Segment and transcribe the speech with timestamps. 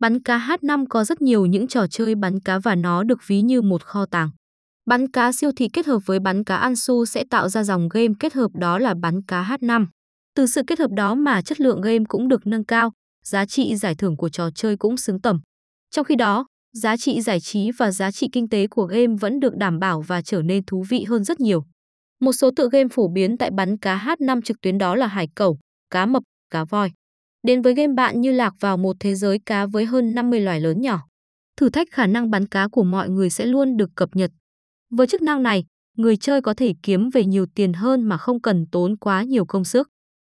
[0.00, 3.40] Bắn cá H5 có rất nhiều những trò chơi bắn cá và nó được ví
[3.40, 4.30] như một kho tàng.
[4.86, 8.14] Bắn cá siêu thị kết hợp với bắn cá Ansu sẽ tạo ra dòng game
[8.20, 9.86] kết hợp đó là bắn cá H5.
[10.34, 12.92] Từ sự kết hợp đó mà chất lượng game cũng được nâng cao,
[13.24, 15.40] giá trị giải thưởng của trò chơi cũng xứng tầm.
[15.90, 19.40] Trong khi đó, giá trị giải trí và giá trị kinh tế của game vẫn
[19.40, 21.64] được đảm bảo và trở nên thú vị hơn rất nhiều.
[22.20, 25.28] Một số tựa game phổ biến tại bắn cá H5 trực tuyến đó là hải
[25.34, 25.58] cẩu,
[25.90, 26.90] cá mập, cá voi.
[27.46, 30.60] Đến với game bạn như lạc vào một thế giới cá với hơn 50 loài
[30.60, 31.00] lớn nhỏ.
[31.56, 34.30] Thử thách khả năng bắn cá của mọi người sẽ luôn được cập nhật.
[34.90, 35.64] Với chức năng này,
[35.96, 39.44] người chơi có thể kiếm về nhiều tiền hơn mà không cần tốn quá nhiều
[39.44, 39.88] công sức.